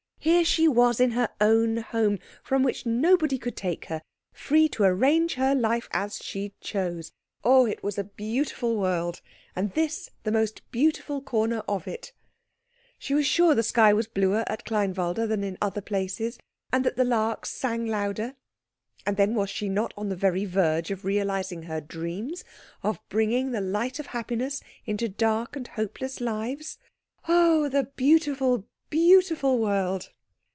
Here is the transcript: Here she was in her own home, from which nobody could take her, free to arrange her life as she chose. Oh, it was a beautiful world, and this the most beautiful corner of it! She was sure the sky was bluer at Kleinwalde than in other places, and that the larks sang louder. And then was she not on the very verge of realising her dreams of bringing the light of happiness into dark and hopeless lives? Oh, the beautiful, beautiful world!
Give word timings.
Here 0.23 0.45
she 0.45 0.67
was 0.67 0.99
in 0.99 1.13
her 1.13 1.29
own 1.41 1.77
home, 1.77 2.19
from 2.43 2.61
which 2.61 2.85
nobody 2.85 3.39
could 3.39 3.55
take 3.57 3.85
her, 3.85 4.03
free 4.31 4.69
to 4.69 4.83
arrange 4.83 5.33
her 5.33 5.55
life 5.55 5.89
as 5.91 6.17
she 6.23 6.53
chose. 6.59 7.11
Oh, 7.43 7.65
it 7.65 7.81
was 7.81 7.97
a 7.97 8.03
beautiful 8.03 8.77
world, 8.77 9.19
and 9.55 9.73
this 9.73 10.11
the 10.21 10.31
most 10.31 10.61
beautiful 10.69 11.23
corner 11.23 11.63
of 11.67 11.87
it! 11.87 12.13
She 12.99 13.15
was 13.15 13.25
sure 13.25 13.55
the 13.55 13.63
sky 13.63 13.93
was 13.93 14.05
bluer 14.07 14.43
at 14.45 14.63
Kleinwalde 14.63 15.27
than 15.27 15.43
in 15.43 15.57
other 15.59 15.81
places, 15.81 16.37
and 16.71 16.83
that 16.85 16.97
the 16.97 17.03
larks 17.03 17.49
sang 17.49 17.87
louder. 17.87 18.35
And 19.07 19.17
then 19.17 19.33
was 19.33 19.49
she 19.49 19.69
not 19.69 19.91
on 19.97 20.09
the 20.09 20.15
very 20.15 20.45
verge 20.45 20.91
of 20.91 21.03
realising 21.03 21.63
her 21.63 21.81
dreams 21.81 22.43
of 22.83 22.99
bringing 23.09 23.53
the 23.53 23.59
light 23.61 23.97
of 23.99 24.05
happiness 24.05 24.61
into 24.85 25.09
dark 25.09 25.55
and 25.55 25.67
hopeless 25.69 26.21
lives? 26.21 26.77
Oh, 27.27 27.67
the 27.69 27.85
beautiful, 27.95 28.67
beautiful 28.89 29.57
world! 29.57 30.11